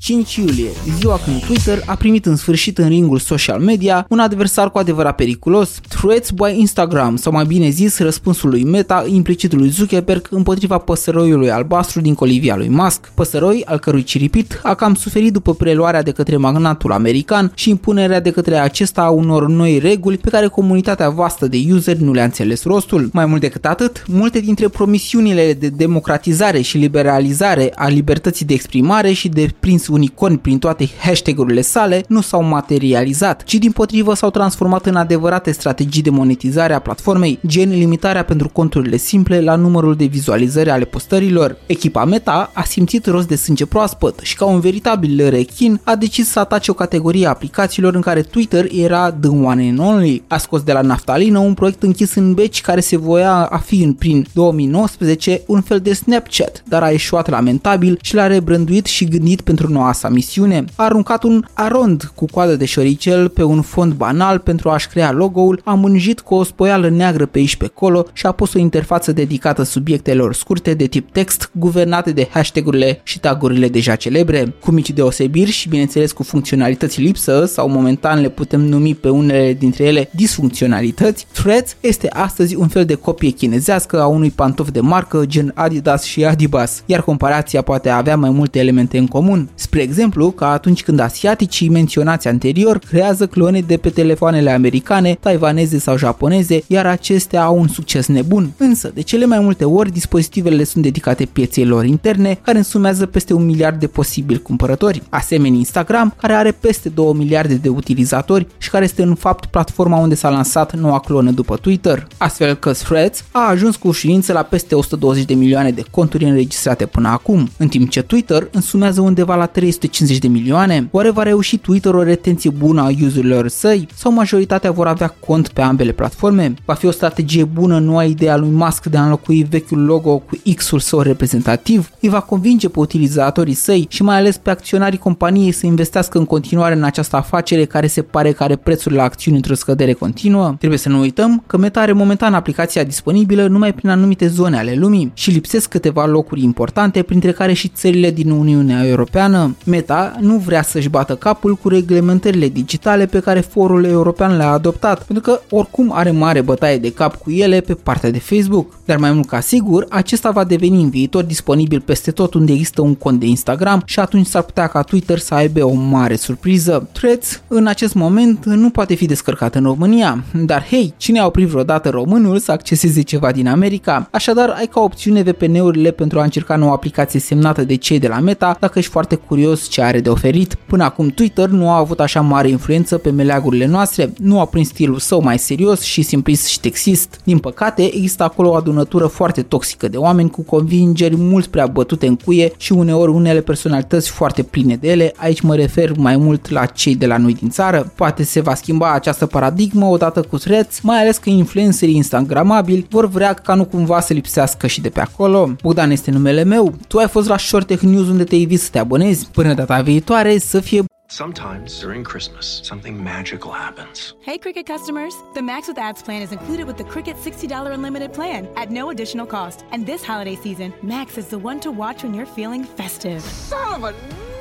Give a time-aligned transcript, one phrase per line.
[0.00, 4.70] 5 iulie, ziua când Twitter a primit în sfârșit în ringul social media un adversar
[4.70, 9.68] cu adevărat periculos, Threads by Instagram, sau mai bine zis răspunsul lui Meta implicit lui
[9.68, 15.32] Zuckerberg împotriva păsăroiului albastru din colivia lui Musk, păsăroi al cărui ciripit a cam suferit
[15.32, 20.16] după preluarea de către magnatul american și impunerea de către acesta a unor noi reguli
[20.16, 23.10] pe care comunitatea vastă de useri nu le-a înțeles rostul.
[23.12, 29.12] Mai mult decât atât, multe dintre promisiunile de democratizare și liberalizare a libertății de exprimare
[29.12, 34.30] și de prins unicorn prin toate hashtag-urile sale nu s-au materializat, ci din potrivă s-au
[34.30, 39.96] transformat în adevărate strategii de monetizare a platformei, gen limitarea pentru conturile simple la numărul
[39.96, 41.56] de vizualizări ale postărilor.
[41.66, 46.28] Echipa Meta a simțit rost de sânge proaspăt și ca un veritabil rechin a decis
[46.28, 50.22] să atace o categorie a aplicațiilor în care Twitter era the one and only.
[50.26, 53.82] A scos de la naftalină un proiect închis în beci care se voia a fi
[53.82, 59.04] în prin 2019 un fel de Snapchat, dar a eșuat lamentabil și l-a rebranduit și
[59.04, 60.64] gândit pentru noua sa misiune.
[60.74, 65.12] A aruncat un arond cu coadă de șoricel pe un fond banal pentru a-și crea
[65.12, 68.58] logo-ul, a mânjit cu o spoială neagră pe aici pe acolo și a pus o
[68.58, 74.70] interfață dedicată subiectelor scurte de tip text, guvernate de hashtagurile și tagurile deja celebre, cu
[74.70, 79.84] mici deosebiri și bineînțeles cu funcționalități lipsă sau momentan le putem numi pe unele dintre
[79.84, 85.22] ele disfuncționalități, Threads este astăzi un fel de copie chinezească a unui pantof de marcă
[85.26, 89.48] gen Adidas și Adibas, iar comparația poate avea mai multe elemente în comun.
[89.68, 95.78] Spre exemplu, ca atunci când asiaticii menționați anterior creează clone de pe telefoanele americane, taiwaneze
[95.78, 98.50] sau japoneze, iar acestea au un succes nebun.
[98.56, 103.32] Însă, de cele mai multe ori, dispozitivele sunt dedicate pieței lor interne, care însumează peste
[103.34, 105.02] un miliard de posibili cumpărători.
[105.08, 109.98] Asemenea, Instagram, care are peste 2 miliarde de utilizatori și care este în fapt platforma
[109.98, 112.06] unde s-a lansat noua clonă după Twitter.
[112.16, 116.86] Astfel că Threads a ajuns cu ușurință la peste 120 de milioane de conturi înregistrate
[116.86, 120.88] până acum, în timp ce Twitter însumează undeva la 350 de milioane.
[120.90, 125.48] Oare va reuși Twitter o retenție bună a userilor săi sau majoritatea vor avea cont
[125.48, 126.54] pe ambele platforme?
[126.64, 130.18] Va fi o strategie bună noua idee a lui Musk de a înlocui vechiul logo
[130.18, 131.90] cu X-ul său reprezentativ?
[132.00, 136.24] Îi va convinge pe utilizatorii săi și mai ales pe acționarii companiei să investească în
[136.24, 140.54] continuare în această afacere care se pare că are prețuri la acțiuni într-o scădere continuă?
[140.58, 144.74] Trebuie să nu uităm că Meta are momentan aplicația disponibilă numai prin anumite zone ale
[144.74, 149.47] lumii și lipsesc câteva locuri importante, printre care și țările din Uniunea Europeană.
[149.64, 155.02] Meta nu vrea să-și bată capul cu reglementările digitale pe care forul european le-a adoptat,
[155.02, 158.76] pentru că oricum are mare bătaie de cap cu ele pe partea de Facebook.
[158.84, 162.82] Dar mai mult ca sigur, acesta va deveni în viitor disponibil peste tot unde există
[162.82, 166.88] un cont de Instagram și atunci s-ar putea ca Twitter să aibă o mare surpriză.
[166.92, 171.48] Threads în acest moment nu poate fi descărcat în România, dar hei, cine a oprit
[171.48, 174.08] vreodată românul să acceseze ceva din America?
[174.10, 178.18] Așadar, ai ca opțiune VPN-urile pentru a încerca o aplicație semnată de cei de la
[178.20, 180.54] Meta dacă ești foarte curios ce are de oferit.
[180.54, 184.68] Până acum Twitter nu a avut așa mare influență pe meleagurile noastre, nu a prins
[184.68, 187.20] stilul său mai serios și simplist și texist.
[187.24, 192.06] Din păcate, există acolo o adunătură foarte toxică de oameni cu convingeri mult prea bătute
[192.06, 196.50] în cuie și uneori unele personalități foarte pline de ele, aici mă refer mai mult
[196.50, 197.92] la cei de la noi din țară.
[197.94, 203.08] Poate se va schimba această paradigmă odată cu Threads, mai ales că influencerii instagramabili vor
[203.08, 205.50] vrea ca nu cumva să lipsească și de pe acolo.
[205.62, 208.68] Bogdan este numele meu, tu ai fost la Short Tech News unde te invit să
[208.70, 209.17] te abonezi.
[209.24, 214.14] Până data viitoare, să fie Sometimes during Christmas, something magical happens.
[214.20, 215.14] Hey, Cricket customers!
[215.32, 218.90] The Max with Ads plan is included with the Cricket $60 unlimited plan at no
[218.90, 219.64] additional cost.
[219.72, 223.22] And this holiday season, Max is the one to watch when you're feeling festive.
[223.22, 223.94] Son of a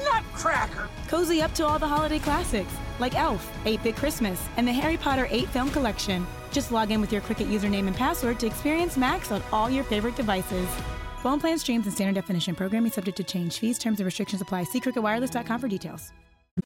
[0.04, 0.90] nutcracker!
[1.08, 4.98] Cozy up to all the holiday classics like Elf, 8 Bit Christmas, and the Harry
[4.98, 6.26] Potter 8 film collection.
[6.52, 9.84] Just log in with your Cricket username and password to experience Max on all your
[9.84, 10.68] favorite devices.
[11.18, 13.60] Phone plan streams and standard definition programming subject to change.
[13.60, 14.64] Fees, terms, and restrictions apply.
[14.64, 16.12] See cricketwireless.com for details.